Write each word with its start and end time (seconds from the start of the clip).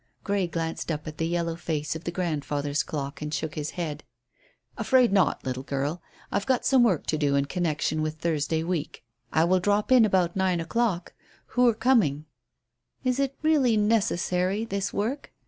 Grey 0.23 0.47
glanced 0.47 0.91
up 0.91 1.07
at 1.07 1.19
the 1.19 1.27
yellow 1.27 1.55
face 1.55 1.95
of 1.95 2.05
the 2.05 2.11
grandfather's 2.11 2.81
clock 2.81 3.21
and 3.21 3.31
shook 3.35 3.53
his 3.53 3.69
head. 3.77 4.03
"Afraid 4.75 5.13
not, 5.13 5.45
little 5.45 5.61
girl. 5.61 6.01
I've 6.31 6.47
got 6.47 6.65
some 6.65 6.81
work 6.81 7.05
to 7.05 7.19
do 7.19 7.35
in 7.35 7.45
connection 7.45 8.01
with 8.01 8.15
Thursday 8.15 8.63
week. 8.63 9.03
I 9.31 9.43
will 9.43 9.59
drop 9.59 9.91
in 9.91 10.03
about 10.03 10.35
nine 10.35 10.59
o'clock. 10.59 11.13
Who're 11.53 11.75
coming?" 11.75 12.25
"Is 13.03 13.19
it 13.19 13.35
really 13.43 13.77
necessary, 13.77 14.65
this 14.65 14.91
work?" 14.91 15.31